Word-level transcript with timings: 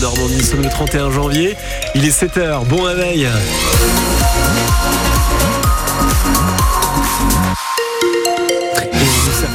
Normandie, 0.00 0.36
nous 0.36 0.44
sommes 0.44 0.62
le 0.62 0.68
31 0.68 1.10
janvier, 1.10 1.56
il 1.96 2.04
est 2.04 2.16
7h, 2.16 2.64
bon 2.66 2.82
réveil 2.82 3.26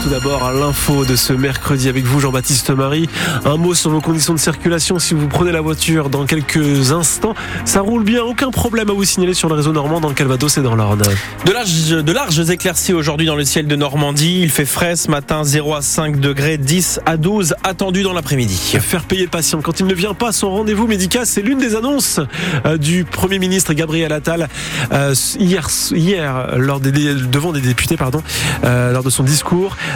tout 0.03 0.09
d'abord 0.09 0.43
à 0.43 0.51
l'info 0.51 1.05
de 1.05 1.15
ce 1.15 1.31
mercredi 1.31 1.87
avec 1.87 2.03
vous 2.03 2.19
Jean-Baptiste 2.19 2.69
Marie. 2.71 3.07
Un 3.45 3.55
mot 3.55 3.73
sur 3.73 3.89
vos 3.89 4.01
conditions 4.01 4.33
de 4.33 4.39
circulation 4.39 4.99
si 4.99 5.13
vous 5.13 5.27
prenez 5.27 5.51
la 5.53 5.61
voiture 5.61 6.09
dans 6.09 6.25
quelques 6.25 6.91
instants. 6.91 7.33
Ça 7.63 7.79
roule 7.79 8.03
bien, 8.03 8.21
aucun 8.21 8.51
problème 8.51 8.89
à 8.89 8.93
vous 8.93 9.05
signaler 9.05 9.33
sur 9.33 9.47
le 9.47 9.55
réseau 9.55 9.71
normand 9.71 10.01
dans 10.01 10.09
le 10.09 10.13
Calvados 10.13 10.57
et 10.57 10.61
dans 10.61 10.75
l'Orne. 10.75 11.01
De 11.45 11.51
larges, 11.51 12.03
de 12.03 12.11
larges 12.11 12.49
éclaircies 12.49 12.93
aujourd'hui 12.93 13.27
dans 13.27 13.35
le 13.35 13.45
ciel 13.45 13.65
de 13.65 13.75
Normandie. 13.75 14.41
Il 14.41 14.49
fait 14.49 14.65
frais 14.65 14.95
ce 14.95 15.09
matin 15.09 15.43
0 15.43 15.75
à 15.75 15.81
5 15.81 16.19
degrés, 16.19 16.57
10 16.57 16.99
à 17.05 17.15
12 17.15 17.55
attendus 17.63 18.03
dans 18.03 18.13
l'après-midi. 18.13 18.77
Faire 18.81 19.03
payer 19.05 19.23
le 19.23 19.29
patient 19.29 19.61
quand 19.61 19.79
il 19.79 19.87
ne 19.87 19.93
vient 19.93 20.13
pas 20.13 20.29
à 20.29 20.33
son 20.33 20.51
rendez-vous 20.51 20.87
médical, 20.87 21.25
c'est 21.25 21.41
l'une 21.41 21.59
des 21.59 21.75
annonces 21.75 22.19
euh, 22.65 22.77
du 22.77 23.05
Premier 23.05 23.39
ministre 23.39 23.73
Gabriel 23.73 24.11
Attal 24.11 24.49
euh, 24.91 25.15
hier, 25.39 25.69
hier 25.91 26.57
lors 26.57 26.79
des, 26.79 26.91
devant 26.91 27.53
des 27.53 27.61
députés 27.61 27.95
pardon, 27.95 28.21
euh, 28.65 28.91
lors 28.91 29.03
de 29.03 29.09
son 29.09 29.23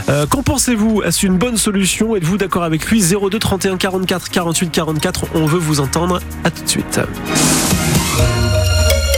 Euh, 0.09 0.25
qu'en 0.25 0.43
pensez-vous? 0.43 1.03
Est-ce 1.03 1.25
une 1.25 1.37
bonne 1.37 1.57
solution? 1.57 2.15
Êtes-vous 2.15 2.37
d'accord 2.37 2.63
avec 2.63 2.85
lui? 2.87 3.01
02 3.01 3.39
31 3.39 3.77
44 3.77 4.29
48 4.29 4.71
44. 4.71 5.25
On 5.35 5.45
veut 5.45 5.59
vous 5.59 5.79
entendre. 5.79 6.19
À 6.43 6.51
tout 6.51 6.63
de 6.63 6.69
suite. 6.69 6.99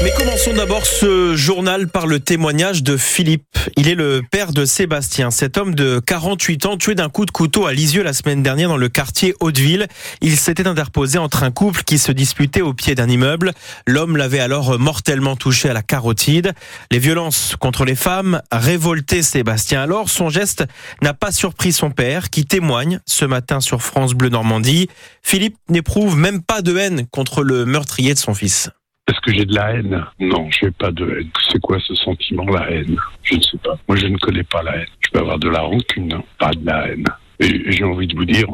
Mais 0.02 0.12
commençons 0.12 0.54
d'abord 0.54 0.86
ce 0.86 1.36
journal 1.36 1.90
par 1.90 2.08
le 2.08 2.22
témoignage 2.22 2.84
de 2.84 2.96
Philippe. 2.96 3.44
Il 3.76 3.90
est 3.90 3.96
le 3.96 4.22
père 4.32 4.54
de 4.54 4.64
Sébastien, 4.64 5.30
cet 5.30 5.58
homme 5.58 5.76
de 5.76 6.00
48 6.00 6.66
ans 6.68 6.78
tué 6.78 6.96
d'un 6.96 7.10
coup 7.10 7.26
de 7.26 7.32
couteau 7.32 7.66
à 7.66 7.74
Lisieux 7.74 8.02
la 8.02 8.14
semaine 8.14 8.42
dernière 8.42 8.70
dans 8.70 8.78
le 8.78 8.88
quartier 8.88 9.36
Hauteville. 9.42 9.88
Il 10.22 10.38
s'était 10.38 10.68
interposé 10.68 11.18
entre 11.18 11.44
un 11.44 11.52
couple 11.52 11.84
qui 11.84 11.98
se 11.98 12.14
disputait 12.14 12.62
au 12.62 12.74
pied 12.74 12.96
d'un 12.96 13.10
immeuble. 13.10 13.52
L'homme 13.88 14.16
l'avait 14.16 14.40
alors 14.40 14.80
mortellement 14.80 15.36
touché 15.36 15.70
à 15.70 15.74
la 15.74 15.82
carotide. 15.82 16.54
Les 16.92 17.00
violences 17.00 17.58
contre 17.60 17.84
les 17.84 17.96
femmes 17.96 18.42
révoltaient 18.54 19.22
Sébastien. 19.22 19.82
Alors 19.82 20.10
son 20.10 20.30
geste 20.30 20.64
n'a 21.02 21.14
pas 21.14 21.34
surpris 21.34 21.74
son 21.74 21.92
père 21.92 22.30
qui 22.30 22.46
témoigne 22.46 23.02
ce 23.06 23.26
matin 23.26 23.60
sur 23.60 23.82
France 23.82 24.14
Bleu 24.14 24.30
Normandie. 24.30 24.88
Philippe 25.24 25.58
n'éprouve 25.68 26.16
même 26.16 26.42
pas 26.42 26.62
de 26.62 26.78
haine 26.78 27.06
contre 27.12 27.44
le 27.44 27.66
meurtrier 27.66 28.14
de 28.14 28.20
son 28.20 28.34
fils. 28.34 28.70
Est-ce 29.10 29.22
que 29.22 29.34
j'ai 29.34 29.46
de 29.46 29.56
la 29.56 29.72
haine? 29.72 30.06
Non, 30.20 30.48
je 30.52 30.66
n'ai 30.66 30.72
pas 30.72 30.92
de 30.92 31.04
haine. 31.10 31.30
C'est 31.50 31.60
quoi 31.60 31.80
ce 31.80 31.96
sentiment, 31.96 32.46
la 32.46 32.70
haine? 32.70 32.96
Je 33.24 33.34
ne 33.34 33.42
sais 33.42 33.58
pas. 33.58 33.76
Moi, 33.88 33.98
je 33.98 34.06
ne 34.06 34.18
connais 34.18 34.44
pas 34.44 34.62
la 34.62 34.78
haine. 34.78 34.88
Je 35.00 35.10
peux 35.10 35.20
avoir 35.20 35.40
de 35.40 35.50
la 35.50 35.62
rancune, 35.62 36.22
pas 36.38 36.52
de 36.52 36.64
la 36.64 36.90
haine. 36.90 37.06
Et 37.40 37.72
j'ai 37.72 37.84
envie 37.84 38.06
de 38.06 38.16
vous 38.16 38.26
dire, 38.26 38.46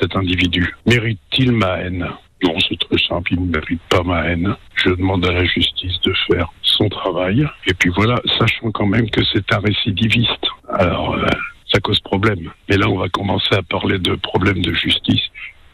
cet 0.00 0.16
individu 0.16 0.74
mérite-t-il 0.86 1.52
ma 1.52 1.78
haine? 1.78 2.08
Non, 2.42 2.56
c'est 2.68 2.80
très 2.80 2.98
simple, 2.98 3.34
il 3.34 3.42
ne 3.42 3.52
mérite 3.52 3.80
pas 3.88 4.02
ma 4.02 4.24
haine. 4.26 4.56
Je 4.74 4.88
demande 4.88 5.24
à 5.24 5.30
la 5.30 5.44
justice 5.44 6.00
de 6.00 6.12
faire 6.26 6.48
son 6.62 6.88
travail. 6.88 7.46
Et 7.68 7.74
puis 7.74 7.90
voilà, 7.94 8.20
sachant 8.40 8.72
quand 8.72 8.86
même 8.86 9.08
que 9.08 9.22
c'est 9.32 9.52
un 9.52 9.60
récidiviste. 9.60 10.48
Alors, 10.68 11.14
euh, 11.14 11.26
ça 11.72 11.78
cause 11.78 12.00
problème. 12.00 12.50
Mais 12.68 12.76
là, 12.76 12.88
on 12.88 12.98
va 12.98 13.08
commencer 13.08 13.54
à 13.54 13.62
parler 13.62 14.00
de 14.00 14.16
problèmes 14.16 14.62
de 14.62 14.72
justice. 14.72 15.22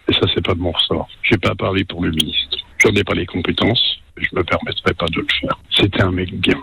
Et 0.06 0.12
ça, 0.12 0.26
c'est 0.34 0.44
pas 0.44 0.54
de 0.54 0.60
mon 0.60 0.72
ressort. 0.72 1.08
J'ai 1.22 1.38
pas 1.38 1.52
à 1.52 1.54
parler 1.54 1.84
pour 1.84 2.02
le 2.02 2.10
ministre. 2.10 2.58
J'en 2.76 2.90
ai 2.90 3.04
pas 3.04 3.14
les 3.14 3.26
compétences 3.26 3.97
je 4.20 4.36
me 4.36 4.42
permettrai 4.42 4.94
pas 4.94 5.06
de 5.06 5.20
le 5.20 5.26
faire. 5.40 5.58
C'était 5.70 6.02
un 6.02 6.10
mec 6.10 6.34
bien. 6.34 6.56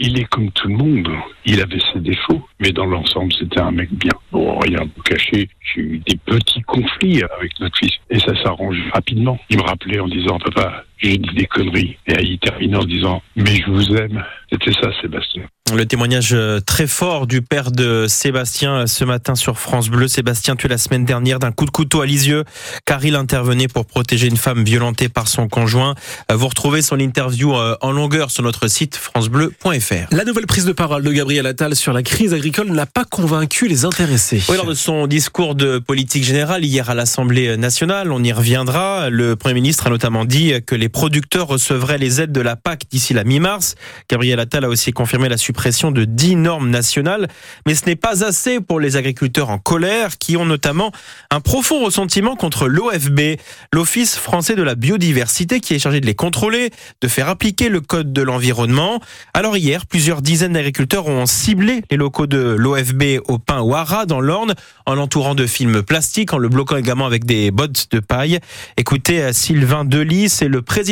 Il 0.00 0.18
est 0.18 0.24
comme 0.24 0.50
tout 0.52 0.68
le 0.68 0.76
monde. 0.76 1.08
Il 1.44 1.60
avait 1.60 1.80
ses 1.92 2.00
défauts, 2.00 2.42
mais 2.60 2.70
dans 2.70 2.86
l'ensemble, 2.86 3.32
c'était 3.32 3.60
un 3.60 3.70
mec 3.70 3.92
bien. 3.92 4.12
Bon, 4.32 4.58
rien 4.58 4.80
de 4.84 5.02
cacher. 5.02 5.48
J'ai 5.60 5.80
eu 5.80 5.98
des 5.98 6.16
petits 6.16 6.62
conflits 6.62 7.22
avec 7.38 7.58
notre 7.60 7.76
fils 7.76 7.92
et 8.10 8.18
ça 8.18 8.34
s'arrange 8.42 8.78
rapidement. 8.92 9.38
Il 9.50 9.58
me 9.58 9.62
rappelait 9.62 10.00
en 10.00 10.08
disant, 10.08 10.38
papa, 10.38 10.84
j'ai 11.04 11.18
dit 11.18 11.34
des 11.34 11.46
conneries. 11.46 11.96
Et 12.06 12.22
il 12.22 12.38
terminait 12.38 12.76
en 12.76 12.84
disant, 12.84 13.22
mais 13.36 13.56
je 13.56 13.70
vous 13.70 13.94
aime. 13.94 14.24
C'était 14.50 14.72
ça, 14.72 14.90
Sébastien. 15.00 15.42
Le 15.74 15.86
témoignage 15.86 16.34
euh, 16.34 16.60
très 16.60 16.86
fort 16.86 17.26
du 17.26 17.40
père 17.40 17.72
de 17.72 18.06
Sébastien 18.06 18.80
euh, 18.80 18.86
ce 18.86 19.02
matin 19.02 19.34
sur 19.34 19.58
France 19.58 19.88
Bleu. 19.88 20.08
Sébastien 20.08 20.56
tué 20.56 20.68
la 20.68 20.76
semaine 20.76 21.06
dernière 21.06 21.38
d'un 21.38 21.52
coup 21.52 21.64
de 21.64 21.70
couteau 21.70 22.02
à 22.02 22.06
Lisieux 22.06 22.44
car 22.84 23.02
il 23.04 23.16
intervenait 23.16 23.66
pour 23.66 23.86
protéger 23.86 24.28
une 24.28 24.36
femme 24.36 24.62
violentée 24.62 25.08
par 25.08 25.26
son 25.26 25.48
conjoint. 25.48 25.94
Euh, 26.30 26.36
vous 26.36 26.48
retrouvez 26.48 26.82
son 26.82 27.00
interview 27.00 27.54
en 27.54 27.92
longueur 27.92 28.30
sur 28.30 28.42
notre 28.42 28.68
site 28.68 28.94
francebleu.fr. 28.96 30.14
La 30.14 30.24
nouvelle 30.24 30.46
prise 30.46 30.66
de 30.66 30.72
parole 30.72 31.02
de 31.02 31.10
Gabriel 31.10 31.46
Attal 31.46 31.74
sur 31.74 31.94
la 31.94 32.02
crise 32.02 32.34
agricole 32.34 32.70
n'a 32.70 32.86
pas 32.86 33.04
convaincu 33.04 33.66
les 33.66 33.86
intéressés. 33.86 34.42
Oui, 34.50 34.56
lors 34.56 34.66
de 34.66 34.74
son 34.74 35.06
discours 35.06 35.54
de 35.54 35.78
politique 35.78 36.24
générale 36.24 36.64
hier 36.64 36.90
à 36.90 36.94
l'Assemblée 36.94 37.56
nationale, 37.56 38.12
on 38.12 38.22
y 38.22 38.32
reviendra. 38.32 39.08
Le 39.08 39.34
Premier 39.34 39.54
ministre 39.54 39.86
a 39.86 39.90
notamment 39.90 40.26
dit 40.26 40.52
que 40.66 40.74
les 40.74 40.90
producteurs 40.94 41.48
recevraient 41.48 41.98
les 41.98 42.20
aides 42.20 42.30
de 42.30 42.40
la 42.40 42.54
PAC 42.54 42.84
d'ici 42.88 43.14
la 43.14 43.24
mi-mars. 43.24 43.74
Gabriel 44.08 44.38
Attal 44.38 44.64
a 44.64 44.68
aussi 44.68 44.92
confirmé 44.92 45.28
la 45.28 45.36
suppression 45.36 45.90
de 45.90 46.04
10 46.04 46.36
normes 46.36 46.70
nationales. 46.70 47.26
Mais 47.66 47.74
ce 47.74 47.86
n'est 47.86 47.96
pas 47.96 48.24
assez 48.24 48.60
pour 48.60 48.78
les 48.78 48.96
agriculteurs 48.96 49.50
en 49.50 49.58
colère 49.58 50.18
qui 50.18 50.36
ont 50.36 50.46
notamment 50.46 50.92
un 51.32 51.40
profond 51.40 51.84
ressentiment 51.84 52.36
contre 52.36 52.68
l'OFB, 52.68 53.40
l'Office 53.72 54.16
français 54.16 54.54
de 54.54 54.62
la 54.62 54.76
biodiversité 54.76 55.58
qui 55.58 55.74
est 55.74 55.80
chargé 55.80 56.00
de 56.00 56.06
les 56.06 56.14
contrôler, 56.14 56.70
de 57.00 57.08
faire 57.08 57.28
appliquer 57.28 57.70
le 57.70 57.80
code 57.80 58.12
de 58.12 58.22
l'environnement. 58.22 59.00
Alors 59.34 59.56
hier, 59.56 59.86
plusieurs 59.86 60.22
dizaines 60.22 60.52
d'agriculteurs 60.52 61.08
ont 61.08 61.26
ciblé 61.26 61.82
les 61.90 61.96
locaux 61.96 62.28
de 62.28 62.38
l'OFB 62.38 63.20
au 63.26 63.38
Pin 63.38 63.62
Ouara 63.62 64.06
dans 64.06 64.20
l'Orne 64.20 64.54
en 64.86 64.94
l'entourant 64.94 65.34
de 65.34 65.46
films 65.48 65.82
plastiques, 65.82 66.32
en 66.32 66.38
le 66.38 66.48
bloquant 66.48 66.76
également 66.76 67.06
avec 67.06 67.24
des 67.24 67.50
bottes 67.50 67.88
de 67.90 67.98
paille. 67.98 68.38
Écoutez, 68.76 69.22
euh, 69.22 69.32
Sylvain 69.32 69.84
Delis, 69.84 70.28
c'est 70.28 70.46
le 70.46 70.62
président 70.62 70.83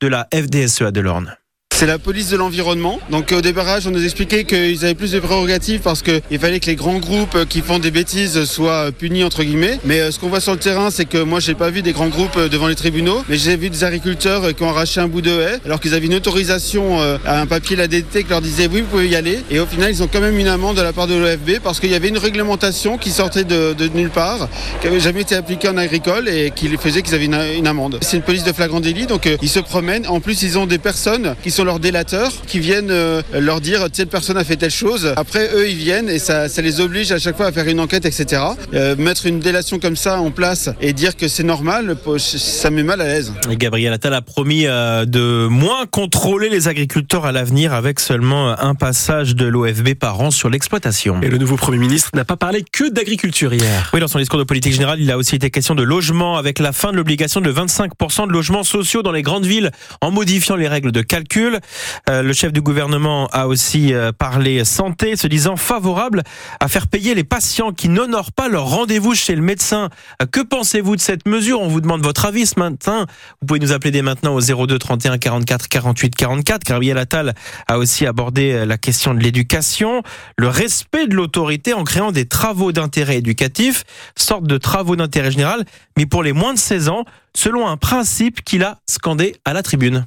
de 0.00 0.06
la 0.06 0.28
FDSEA 0.32 0.90
de 0.90 1.00
l'Orne. 1.00 1.36
C'est 1.82 1.88
la 1.88 1.98
police 1.98 2.30
de 2.30 2.36
l'environnement. 2.36 3.00
Donc 3.10 3.32
au 3.36 3.40
débarrage, 3.40 3.88
on 3.88 3.90
nous 3.90 4.04
expliquait 4.04 4.44
qu'ils 4.44 4.84
avaient 4.84 4.94
plus 4.94 5.10
de 5.10 5.18
prérogatives 5.18 5.80
parce 5.80 6.00
qu'il 6.02 6.38
fallait 6.38 6.60
que 6.60 6.66
les 6.66 6.76
grands 6.76 7.00
groupes 7.00 7.44
qui 7.48 7.60
font 7.60 7.80
des 7.80 7.90
bêtises 7.90 8.44
soient 8.44 8.92
punis 8.92 9.24
entre 9.24 9.42
guillemets. 9.42 9.80
Mais 9.84 9.98
euh, 9.98 10.12
ce 10.12 10.20
qu'on 10.20 10.28
voit 10.28 10.38
sur 10.38 10.52
le 10.52 10.60
terrain, 10.60 10.92
c'est 10.92 11.06
que 11.06 11.18
moi 11.18 11.40
j'ai 11.40 11.54
pas 11.54 11.70
vu 11.70 11.82
des 11.82 11.90
grands 11.90 12.06
groupes 12.06 12.36
euh, 12.36 12.48
devant 12.48 12.68
les 12.68 12.76
tribunaux, 12.76 13.24
mais 13.28 13.36
j'ai 13.36 13.56
vu 13.56 13.68
des 13.68 13.82
agriculteurs 13.82 14.44
euh, 14.44 14.52
qui 14.52 14.62
ont 14.62 14.68
arraché 14.68 15.00
un 15.00 15.08
bout 15.08 15.22
de 15.22 15.32
haie 15.32 15.58
alors 15.64 15.80
qu'ils 15.80 15.92
avaient 15.94 16.06
une 16.06 16.14
autorisation 16.14 17.00
à 17.00 17.40
un 17.40 17.46
papier 17.46 17.74
la 17.74 17.88
DT 17.88 18.22
qui 18.22 18.30
leur 18.30 18.42
disait 18.42 18.68
oui 18.72 18.82
vous 18.82 18.86
pouvez 18.86 19.08
y 19.08 19.16
aller. 19.16 19.40
Et 19.50 19.58
au 19.58 19.66
final 19.66 19.90
ils 19.90 20.04
ont 20.04 20.08
quand 20.08 20.20
même 20.20 20.38
une 20.38 20.46
amende 20.46 20.76
de 20.76 20.82
la 20.82 20.92
part 20.92 21.08
de 21.08 21.14
l'OFB 21.16 21.58
parce 21.64 21.80
qu'il 21.80 21.90
y 21.90 21.96
avait 21.96 22.10
une 22.10 22.18
réglementation 22.18 22.96
qui 22.96 23.10
sortait 23.10 23.42
de, 23.42 23.74
nulle 23.92 24.10
part, 24.10 24.48
qui 24.80 24.86
avait 24.86 25.00
jamais 25.00 25.22
été 25.22 25.34
appliquée 25.34 25.68
en 25.68 25.76
agricole 25.78 26.28
et 26.28 26.52
qui 26.54 26.68
faisait 26.76 27.02
qu'ils 27.02 27.16
avaient 27.16 27.24
une, 27.24 27.66
amende. 27.66 27.98
C'est 28.02 28.18
une 28.18 28.22
police 28.22 28.44
de 28.44 28.52
flagrant 28.52 28.78
délit, 28.78 29.06
donc 29.06 29.28
ils 29.42 29.48
se 29.48 29.58
promènent. 29.58 30.06
En 30.06 30.20
plus 30.20 30.42
ils 30.42 30.58
ont 30.58 30.66
des 30.66 30.78
personnes 30.78 31.34
qui 31.42 31.50
sont 31.50 31.71
délateurs 31.80 32.32
qui 32.46 32.58
viennent 32.58 32.90
euh, 32.90 33.22
leur 33.38 33.60
dire 33.60 33.90
telle 33.90 34.06
personne 34.06 34.36
a 34.36 34.44
fait 34.44 34.56
telle 34.56 34.70
chose. 34.70 35.12
Après, 35.16 35.50
eux, 35.54 35.68
ils 35.68 35.76
viennent 35.76 36.08
et 36.08 36.18
ça, 36.18 36.48
ça 36.48 36.62
les 36.62 36.80
oblige 36.80 37.12
à 37.12 37.18
chaque 37.18 37.36
fois 37.36 37.46
à 37.46 37.52
faire 37.52 37.68
une 37.68 37.80
enquête, 37.80 38.04
etc. 38.04 38.42
Euh, 38.74 38.96
mettre 38.96 39.26
une 39.26 39.40
délation 39.40 39.78
comme 39.78 39.96
ça 39.96 40.20
en 40.20 40.30
place 40.30 40.70
et 40.80 40.92
dire 40.92 41.16
que 41.16 41.28
c'est 41.28 41.42
normal, 41.42 41.96
ça 42.18 42.70
met 42.70 42.82
mal 42.82 43.00
à 43.00 43.06
l'aise. 43.06 43.32
Gabriel 43.50 43.92
Attal 43.92 44.14
a 44.14 44.22
promis 44.22 44.66
euh, 44.66 45.04
de 45.04 45.46
moins 45.46 45.86
contrôler 45.86 46.48
les 46.48 46.68
agriculteurs 46.68 47.26
à 47.26 47.32
l'avenir 47.32 47.72
avec 47.72 48.00
seulement 48.00 48.58
un 48.58 48.74
passage 48.74 49.34
de 49.34 49.46
l'OFB 49.46 49.94
par 49.94 50.20
an 50.20 50.30
sur 50.30 50.50
l'exploitation. 50.50 51.20
Et 51.22 51.28
le 51.28 51.38
nouveau 51.38 51.56
Premier 51.56 51.78
ministre 51.78 52.10
n'a 52.14 52.24
pas 52.24 52.36
parlé 52.36 52.64
que 52.70 52.90
d'agriculture 52.90 53.52
hier. 53.52 53.90
Oui, 53.92 54.00
dans 54.00 54.08
son 54.08 54.18
discours 54.18 54.38
de 54.38 54.44
politique 54.44 54.72
générale, 54.72 55.00
il 55.00 55.10
a 55.10 55.18
aussi 55.18 55.34
été 55.34 55.50
question 55.50 55.74
de 55.74 55.82
logement 55.82 56.36
avec 56.36 56.58
la 56.58 56.72
fin 56.72 56.92
de 56.92 56.96
l'obligation 56.96 57.40
de 57.40 57.52
25% 57.52 58.26
de 58.26 58.32
logements 58.32 58.64
sociaux 58.64 59.02
dans 59.02 59.12
les 59.12 59.22
grandes 59.22 59.46
villes 59.46 59.70
en 60.00 60.10
modifiant 60.10 60.56
les 60.56 60.68
règles 60.68 60.92
de 60.92 61.02
calcul. 61.02 61.60
Euh, 62.08 62.22
le 62.22 62.32
chef 62.32 62.52
du 62.52 62.60
gouvernement 62.60 63.28
a 63.32 63.46
aussi 63.46 63.94
euh, 63.94 64.12
parlé 64.12 64.64
santé, 64.64 65.16
se 65.16 65.26
disant 65.26 65.56
favorable 65.56 66.22
à 66.60 66.68
faire 66.68 66.86
payer 66.86 67.14
les 67.14 67.24
patients 67.24 67.72
qui 67.72 67.88
n'honorent 67.88 68.32
pas 68.32 68.48
leur 68.48 68.66
rendez-vous 68.66 69.14
chez 69.14 69.34
le 69.34 69.42
médecin. 69.42 69.90
Euh, 70.20 70.26
que 70.26 70.40
pensez-vous 70.40 70.96
de 70.96 71.00
cette 71.00 71.26
mesure? 71.26 71.60
On 71.60 71.68
vous 71.68 71.80
demande 71.80 72.02
votre 72.02 72.24
avis 72.24 72.46
ce 72.46 72.58
matin. 72.58 73.06
Vous 73.40 73.46
pouvez 73.46 73.60
nous 73.60 73.72
appeler 73.72 73.90
dès 73.90 74.02
maintenant 74.02 74.34
au 74.34 74.40
02 74.40 74.78
31 74.78 75.18
44 75.18 75.68
48 75.68 76.14
44. 76.14 76.64
Gabriel 76.64 76.98
Attal 76.98 77.34
a 77.68 77.78
aussi 77.78 78.06
abordé 78.06 78.64
la 78.66 78.78
question 78.78 79.14
de 79.14 79.20
l'éducation, 79.20 80.02
le 80.36 80.48
respect 80.48 81.06
de 81.06 81.14
l'autorité 81.14 81.74
en 81.74 81.84
créant 81.84 82.12
des 82.12 82.26
travaux 82.26 82.72
d'intérêt 82.72 83.18
éducatif, 83.18 83.84
sorte 84.16 84.44
de 84.44 84.58
travaux 84.58 84.96
d'intérêt 84.96 85.30
général, 85.30 85.64
mais 85.96 86.06
pour 86.06 86.22
les 86.22 86.32
moins 86.32 86.54
de 86.54 86.58
16 86.58 86.88
ans, 86.88 87.04
selon 87.34 87.66
un 87.66 87.76
principe 87.76 88.42
qu'il 88.42 88.64
a 88.64 88.78
scandé 88.86 89.36
à 89.44 89.52
la 89.52 89.62
tribune. 89.62 90.06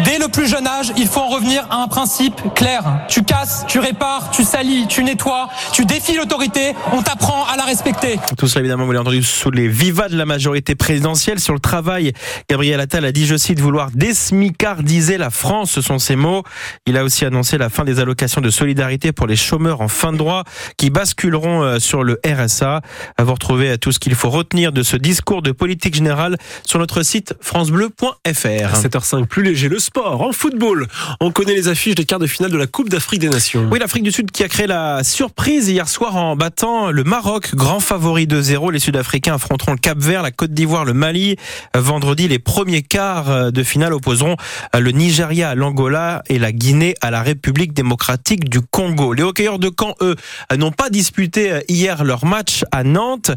Dès 0.00 0.18
le 0.18 0.28
plus 0.28 0.48
jeune 0.48 0.66
âge, 0.66 0.90
il 0.96 1.06
faut 1.06 1.20
en 1.20 1.28
revenir 1.28 1.66
à 1.68 1.82
un 1.82 1.86
principe 1.86 2.54
clair. 2.54 3.00
Tu 3.10 3.22
casses, 3.24 3.66
tu 3.68 3.78
répares, 3.78 4.30
tu 4.30 4.42
salis, 4.42 4.86
tu 4.88 5.04
nettoies, 5.04 5.50
tu 5.74 5.84
défies 5.84 6.16
l'autorité, 6.16 6.72
on 6.92 7.02
t'apprend 7.02 7.44
à 7.44 7.58
la 7.58 7.64
respecter. 7.64 8.18
Tout 8.38 8.48
cela, 8.48 8.60
évidemment, 8.60 8.86
vous 8.86 8.92
l'avez 8.92 9.02
entendu 9.02 9.22
sous 9.22 9.50
les 9.50 9.68
vivas 9.68 10.08
de 10.08 10.16
la 10.16 10.24
majorité 10.24 10.74
présidentielle. 10.74 11.40
Sur 11.40 11.52
le 11.52 11.60
travail, 11.60 12.14
Gabriel 12.48 12.80
Attal 12.80 13.04
a 13.04 13.12
dit, 13.12 13.26
je 13.26 13.36
cite, 13.36 13.60
vouloir 13.60 13.90
désmicardiser 13.90 15.18
la 15.18 15.28
France, 15.28 15.72
ce 15.72 15.82
sont 15.82 15.98
ses 15.98 16.16
mots. 16.16 16.42
Il 16.86 16.96
a 16.96 17.04
aussi 17.04 17.26
annoncé 17.26 17.58
la 17.58 17.68
fin 17.68 17.84
des 17.84 18.00
allocations 18.00 18.40
de 18.40 18.48
solidarité 18.48 19.12
pour 19.12 19.26
les 19.26 19.36
chômeurs 19.36 19.82
en 19.82 19.88
fin 19.88 20.12
de 20.12 20.16
droit 20.16 20.44
qui 20.78 20.88
basculeront 20.88 21.62
euh, 21.62 21.78
sur 21.78 22.02
le 22.02 22.18
RSA. 22.24 22.80
Vous 23.20 23.32
retrouvez 23.32 23.76
tout 23.76 23.92
ce 23.92 23.98
qu'il 23.98 24.14
faut 24.14 24.30
retenir 24.30 24.72
de 24.72 24.82
ce 24.82 24.96
discours 24.96 25.42
de 25.42 25.52
politique 25.52 25.94
générale 25.94 26.38
sur 26.64 26.78
notre 26.78 27.02
site 27.02 27.34
francebleu.fr. 27.42 28.22
7h05, 28.24 29.26
plus 29.26 29.42
léger, 29.42 29.68
le 29.68 29.81
sport. 29.82 30.22
En 30.22 30.32
football, 30.32 30.86
on 31.20 31.30
connaît 31.30 31.54
les 31.54 31.68
affiches 31.68 31.94
des 31.94 32.04
quarts 32.04 32.18
de 32.18 32.26
finale 32.26 32.50
de 32.50 32.56
la 32.56 32.66
Coupe 32.66 32.88
d'Afrique 32.88 33.20
des 33.20 33.28
Nations. 33.28 33.68
Oui, 33.70 33.78
l'Afrique 33.78 34.04
du 34.04 34.12
Sud 34.12 34.30
qui 34.30 34.42
a 34.42 34.48
créé 34.48 34.66
la 34.66 35.04
surprise 35.04 35.68
hier 35.68 35.88
soir 35.88 36.16
en 36.16 36.36
battant 36.36 36.90
le 36.90 37.04
Maroc, 37.04 37.54
grand 37.54 37.80
favori 37.80 38.26
de 38.26 38.40
0 38.40 38.70
Les 38.70 38.78
Sud-Africains 38.78 39.34
affronteront 39.34 39.72
le 39.72 39.78
Cap 39.78 39.98
Vert, 39.98 40.22
la 40.22 40.30
Côte 40.30 40.52
d'Ivoire, 40.52 40.84
le 40.84 40.94
Mali. 40.94 41.36
Vendredi, 41.74 42.28
les 42.28 42.38
premiers 42.38 42.82
quarts 42.82 43.52
de 43.52 43.62
finale 43.62 43.92
opposeront 43.92 44.36
le 44.78 44.90
Nigeria 44.90 45.50
à 45.50 45.54
l'Angola 45.54 46.22
et 46.28 46.38
la 46.38 46.52
Guinée 46.52 46.94
à 47.00 47.10
la 47.10 47.22
République 47.22 47.72
démocratique 47.72 48.48
du 48.48 48.60
Congo. 48.60 49.12
Les 49.12 49.22
hockeyeurs 49.22 49.58
de 49.58 49.70
Caen, 49.76 49.94
eux, 50.00 50.16
n'ont 50.56 50.72
pas 50.72 50.90
disputé 50.90 51.62
hier 51.68 52.04
leur 52.04 52.24
match 52.24 52.64
à 52.70 52.84
Nantes. 52.84 53.32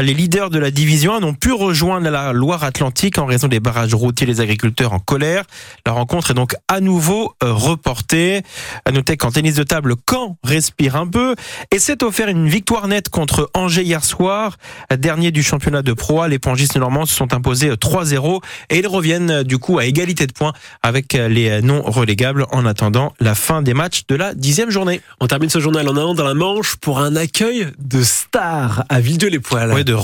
Les 0.00 0.14
leaders 0.14 0.50
de 0.50 0.58
la 0.58 0.70
division 0.70 1.14
1 1.14 1.20
n'ont 1.20 1.34
pu 1.34 1.52
rejoindre 1.52 2.08
la 2.08 2.32
Loire-Atlantique 2.32 3.18
en 3.18 3.26
raison 3.26 3.48
des 3.48 3.60
barrages 3.60 3.94
routiers, 3.94 4.26
les 4.26 4.40
agriculteurs 4.40 4.92
en 4.92 4.98
colère. 4.98 5.44
Rencontre 5.92 6.30
est 6.30 6.34
donc 6.34 6.54
à 6.68 6.80
nouveau 6.80 7.34
euh, 7.42 7.52
reportée. 7.52 8.42
À 8.84 8.92
noter 8.92 9.16
qu'en 9.16 9.30
tennis 9.30 9.54
de 9.54 9.62
table, 9.62 9.94
Caen 10.08 10.36
respire 10.42 10.96
un 10.96 11.06
peu 11.06 11.34
et 11.70 11.78
s'est 11.78 12.02
offert 12.04 12.28
une 12.28 12.48
victoire 12.48 12.88
nette 12.88 13.08
contre 13.08 13.50
Angers 13.54 13.82
hier 13.82 14.04
soir. 14.04 14.56
Dernier 14.96 15.30
du 15.30 15.42
championnat 15.42 15.82
de 15.82 15.92
Pro 15.92 16.26
les 16.26 16.38
pongistes 16.38 16.76
normands 16.76 17.06
se 17.06 17.14
sont 17.14 17.32
imposés 17.32 17.70
3-0 17.70 18.40
et 18.68 18.78
ils 18.78 18.86
reviennent 18.86 19.42
du 19.42 19.58
coup 19.58 19.78
à 19.78 19.86
égalité 19.86 20.26
de 20.26 20.32
points 20.32 20.52
avec 20.82 21.12
les 21.12 21.62
non 21.62 21.82
relégables 21.82 22.46
en 22.50 22.66
attendant 22.66 23.14
la 23.20 23.34
fin 23.34 23.62
des 23.62 23.74
matchs 23.74 24.02
de 24.08 24.14
la 24.14 24.34
dixième 24.34 24.70
journée. 24.70 25.00
On 25.20 25.26
termine 25.26 25.50
ce 25.50 25.60
journal 25.60 25.88
en 25.88 25.96
allant 25.96 26.14
dans 26.14 26.24
la 26.24 26.34
Manche 26.34 26.76
pour 26.76 26.98
un 26.98 27.16
accueil 27.16 27.68
de 27.78 28.02
stars 28.02 28.84
à 28.88 29.00
Villedieu-les-Poils. 29.00 29.72
Oui, 29.72 29.84
de 29.84 29.94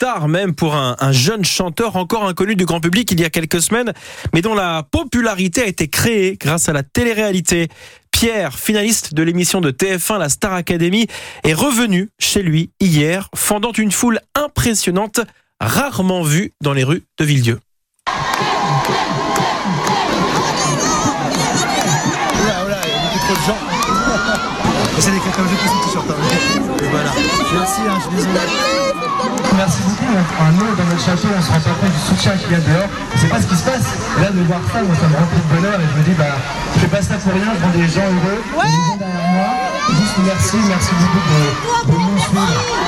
rockstar 0.00 0.28
même 0.28 0.54
pour 0.54 0.74
un, 0.74 0.96
un 0.98 1.12
jeune 1.12 1.44
chanteur 1.44 1.96
encore 1.96 2.26
inconnu 2.26 2.54
du 2.56 2.64
grand 2.64 2.80
public 2.80 3.10
il 3.12 3.20
y 3.20 3.24
a 3.24 3.30
quelques 3.30 3.60
semaines, 3.60 3.92
mais 4.32 4.42
dont 4.42 4.54
la 4.54 4.82
popularité 4.90 5.62
a 5.62 5.66
été 5.66 5.88
créée 5.88 6.36
grâce 6.40 6.68
à 6.68 6.72
la 6.72 6.82
télé-réalité. 6.82 7.68
Pierre, 8.10 8.58
finaliste 8.58 9.14
de 9.14 9.22
l'émission 9.22 9.60
de 9.60 9.70
TF1 9.70 10.18
La 10.18 10.28
Star 10.28 10.52
Academy, 10.54 11.06
est 11.44 11.54
revenu 11.54 12.10
chez 12.18 12.42
lui 12.42 12.70
hier, 12.80 13.28
fendant 13.34 13.72
une 13.72 13.92
foule 13.92 14.20
impressionnante, 14.34 15.20
rarement 15.60 16.22
vue 16.22 16.52
dans 16.62 16.72
les 16.72 16.84
rues 16.84 17.04
de 17.18 17.24
Villedieu. 17.24 17.60
Merci 29.60 29.82
beaucoup. 29.82 30.16
Enfin, 30.16 30.52
nous, 30.52 30.74
dans 30.74 30.88
notre 30.88 31.04
château, 31.04 31.28
on 31.36 31.42
se 31.42 31.52
rend 31.52 31.60
pas 31.60 31.76
compte 31.78 31.92
du 31.92 31.98
soutien 31.98 32.32
qu'il 32.32 32.52
y 32.52 32.54
a 32.54 32.60
dehors. 32.60 32.88
Sait 33.16 33.28
pas 33.28 33.42
ce 33.42 33.46
qui 33.46 33.56
se 33.56 33.64
passe. 33.64 33.92
Et 34.16 34.22
là, 34.22 34.30
de 34.30 34.40
voir 34.48 34.60
ça, 34.72 34.80
moi, 34.80 34.96
ça 34.96 35.06
me 35.06 35.14
remplit 35.14 35.36
de 35.36 35.54
bonheur. 35.54 35.78
Et 35.78 35.84
je 35.84 35.98
me 36.00 36.02
dis, 36.02 36.16
bah, 36.16 36.32
je 36.72 36.80
fais 36.80 36.86
pas 36.86 37.02
ça 37.02 37.16
pour 37.16 37.34
rien. 37.34 37.44
Je 37.44 37.62
rends 37.62 37.76
des 37.76 37.86
gens 37.86 38.08
heureux. 38.08 38.40
Ouais. 38.56 38.64
Des 38.64 38.72
gens 38.72 38.96
derrière 38.96 39.32
moi. 39.36 39.69
Juste 39.98 40.14
merci, 40.24 40.56
merci 40.68 40.90
beaucoup 41.00 41.22
de, 41.28 41.92
de 41.92 41.98
nous 41.98 42.18
suivre. 42.18 42.42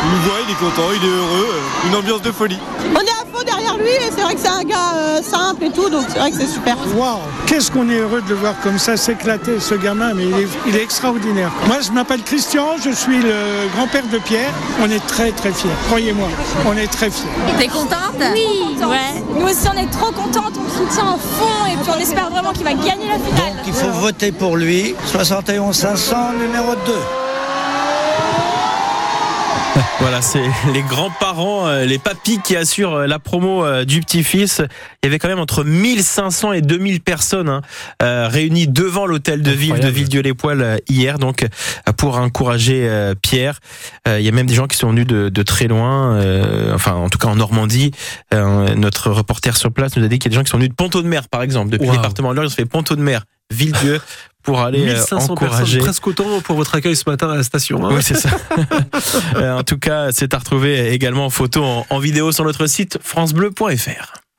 Il 0.05 0.11
nous 0.11 0.23
voit, 0.23 0.41
il 0.47 0.51
est 0.53 0.59
content, 0.59 0.89
il 0.95 1.05
est 1.05 1.11
heureux, 1.11 1.61
une 1.89 1.95
ambiance 1.97 2.23
de 2.23 2.33
folie. 2.33 2.59
On 2.95 3.01
est 3.01 3.11
à 3.11 3.25
fond 3.33 3.45
derrière 3.45 3.77
lui 3.77 3.89
et 3.89 4.11
c'est 4.15 4.23
vrai 4.23 4.35
que 4.35 4.41
c'est 4.41 4.49
un 4.49 4.63
gars 4.65 4.95
euh, 4.95 5.23
simple 5.23 5.65
et 5.65 5.71
tout, 5.71 5.89
donc 5.89 6.05
c'est 6.09 6.19
vrai 6.19 6.31
que 6.31 6.37
c'est 6.37 6.47
super. 6.47 6.77
Waouh, 6.97 7.19
qu'est-ce 7.47 7.71
qu'on 7.71 7.89
est 7.89 7.99
heureux 7.99 8.23
de 8.23 8.29
le 8.31 8.35
voir 8.37 8.55
comme 8.63 8.79
ça 8.79 8.97
s'éclater, 8.97 9.59
ce 9.61 9.75
gamin, 9.75 10.15
mais 10.15 10.25
il 10.25 10.39
est, 10.39 10.49
il 10.67 10.77
est 10.77 10.83
extraordinaire. 10.83 11.51
Moi, 11.67 11.79
je 11.81 11.91
m'appelle 11.93 12.23
Christian, 12.23 12.77
je 12.85 12.91
suis 12.91 13.21
le 13.23 13.69
grand-père 13.75 14.07
de 14.13 14.19
Pierre. 14.19 14.51
On 14.83 14.91
est 14.91 15.05
très 15.07 15.33
très 15.33 15.53
fiers, 15.53 15.71
croyez-moi, 15.87 16.29
on 16.67 16.77
est 16.77 16.87
très 16.91 17.11
fiers. 17.11 17.29
T'es 17.59 17.69
contente? 17.69 18.17
Oui, 18.33 18.77
ouais. 18.87 19.23
Nous 19.39 19.47
aussi 19.47 19.67
on 19.75 19.79
est 19.79 19.91
trop 19.91 20.13
contentes, 20.13 20.55
on 20.57 20.69
soutient 20.71 21.15
à 21.15 21.17
fond 21.19 21.47
on 21.89 21.99
espère 21.99 22.31
vraiment 22.31 22.53
qu'il 22.53 22.65
va 22.65 22.75
gagner 22.75 23.09
la 23.09 23.19
finale. 23.19 23.63
Il 23.67 23.73
faut 23.73 23.91
voter 23.91 24.33
pour 24.33 24.57
lui. 24.57 24.95
71 25.07 25.75
500, 25.75 26.33
numéro 26.41 26.75
2. 26.87 27.22
Voilà, 30.03 30.21
c'est 30.21 30.43
les 30.75 30.83
grands-parents, 30.83 31.69
euh, 31.69 31.85
les 31.85 32.01
papis 32.01 32.41
qui 32.43 32.57
assurent 32.57 32.95
euh, 32.95 33.07
la 33.07 33.21
promo 33.21 33.65
euh, 33.65 33.85
du 33.85 34.01
petit-fils. 34.01 34.61
Il 35.03 35.07
y 35.07 35.07
avait 35.07 35.21
quand 35.21 35.29
même 35.29 35.39
entre 35.39 35.63
1500 35.63 36.55
et 36.55 36.61
2000 36.61 37.01
personnes 37.01 37.49
hein, 37.49 37.61
réunies 38.01 38.67
devant 38.67 39.07
l'hôtel 39.07 39.43
de 39.43 39.51
ville 39.53 39.79
de. 39.79 39.89
Villedieu-les-Poils 39.89 40.81
hier, 40.89 41.19
donc 41.19 41.47
pour 41.97 42.19
encourager 42.19 43.13
Pierre. 43.23 43.61
Il 44.07 44.23
y 44.23 44.29
a 44.29 44.33
même 44.33 44.47
des 44.47 44.55
gens 44.55 44.67
qui 44.67 44.77
sont 44.77 44.91
venus 44.91 45.07
de, 45.07 45.29
de 45.29 45.43
très 45.43 45.69
loin, 45.69 46.15
euh, 46.15 46.75
enfin 46.75 46.95
en 46.95 47.09
tout 47.09 47.19
cas 47.19 47.29
en 47.29 47.37
Normandie. 47.37 47.93
Euh, 48.33 48.75
notre 48.75 49.11
reporter 49.11 49.57
sur 49.57 49.71
place 49.73 49.97
nous 49.97 50.05
a 50.05 50.09
dit 50.09 50.19
qu'il 50.19 50.31
y 50.31 50.35
a 50.35 50.35
des 50.35 50.41
gens 50.41 50.45
qui 50.45 50.51
sont 50.51 50.57
venus 50.57 50.71
de 50.71 50.75
Ponto 50.75 51.03
de 51.03 51.09
Mer, 51.09 51.29
par 51.29 51.43
exemple, 51.43 51.71
depuis 51.71 51.87
Wow. 51.87 51.93
le 51.93 51.99
département 51.99 52.31
de 52.31 52.37
l'Eure, 52.37 52.45
ils 52.45 52.49
ont 52.49 52.57
fait 52.57 52.65
Ponto 52.65 52.97
de 52.97 53.03
Mer, 53.03 53.25
Villedieu, 53.53 54.01
pour 54.43 54.61
aller 54.61 54.83
euh, 54.83 54.95
1500 54.95 55.33
encourager. 55.33 55.57
personnes, 55.57 55.79
presque 55.81 56.07
autant 56.07 56.41
pour 56.41 56.57
votre 56.57 56.75
accueil 56.75 56.97
ce 56.97 57.09
matin 57.09 57.31
à 57.31 57.37
la 57.37 57.43
station. 57.43 57.85
hein. 57.87 57.91
Oui, 57.95 58.03
c'est 58.03 58.17
ça. 58.17 58.31
Euh, 59.37 59.59
en 59.59 59.63
tout 59.63 59.79
cas, 59.79 60.13
c'est 60.13 60.35
à 60.35 60.39
retrouver 60.39 60.91
également 60.93 61.27
en 61.27 61.31
photo, 61.31 61.63
en, 61.65 61.87
en 61.89 61.99
vidéo 61.99 62.33
sur 62.33 62.45
notre 62.45 62.67
site 62.67 62.99
francebleu.fr. 63.03 64.22